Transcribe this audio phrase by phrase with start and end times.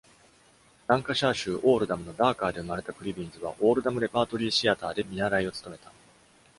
[0.87, 5.91] ランカシャー州オールダムのダーカーで生まれたクリビンズは、オールダムレパートリーシアターで見習いを務めた。